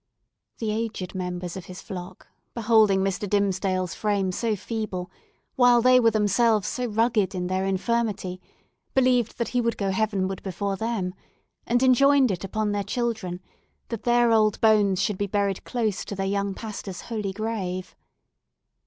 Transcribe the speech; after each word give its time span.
The 0.57 0.71
aged 0.71 1.13
members 1.13 1.55
of 1.55 1.65
his 1.65 1.79
flock, 1.79 2.25
beholding 2.55 3.01
Mr. 3.01 3.29
Dimmesdale's 3.29 3.93
frame 3.93 4.31
so 4.31 4.55
feeble, 4.55 5.11
while 5.57 5.79
they 5.79 5.99
were 5.99 6.09
themselves 6.09 6.67
so 6.67 6.87
rugged 6.87 7.35
in 7.35 7.45
their 7.45 7.65
infirmity, 7.67 8.41
believed 8.95 9.37
that 9.37 9.49
he 9.49 9.61
would 9.61 9.77
go 9.77 9.91
heavenward 9.91 10.41
before 10.41 10.75
them, 10.75 11.13
and 11.67 11.83
enjoined 11.83 12.31
it 12.31 12.43
upon 12.43 12.71
their 12.71 12.83
children 12.83 13.41
that 13.89 14.01
their 14.01 14.31
old 14.31 14.59
bones 14.59 14.99
should 14.99 15.19
be 15.19 15.27
buried 15.27 15.63
close 15.65 16.03
to 16.05 16.15
their 16.15 16.25
young 16.25 16.55
pastor's 16.55 17.01
holy 17.01 17.31
grave. 17.31 17.95